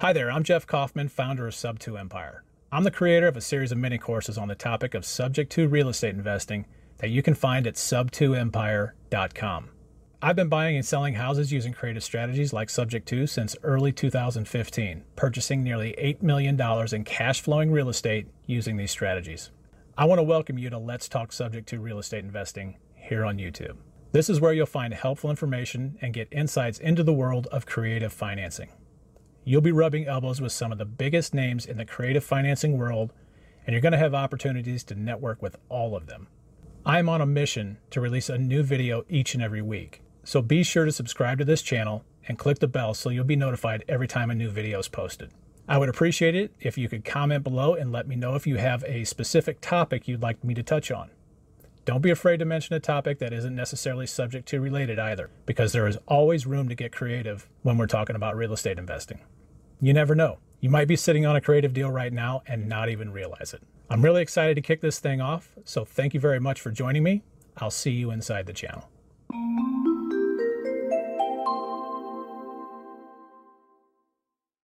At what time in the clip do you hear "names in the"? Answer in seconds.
31.32-31.86